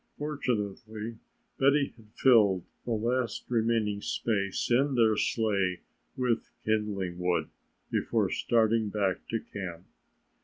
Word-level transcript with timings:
Fortunately, 0.17 1.19
Betty 1.59 1.93
had 1.95 2.07
filled 2.15 2.63
the 2.85 2.89
last 2.93 3.45
remaining 3.51 4.01
space 4.01 4.71
in 4.71 4.95
their 4.95 5.15
sleigh 5.15 5.81
with 6.17 6.49
kindling 6.65 7.19
wood 7.19 7.49
before 7.91 8.31
starting 8.31 8.89
back 8.89 9.19
to 9.29 9.39
camp. 9.39 9.85